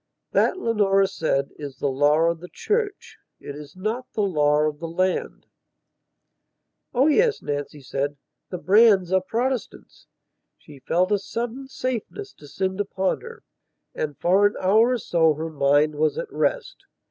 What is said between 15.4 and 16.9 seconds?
mind was at rest.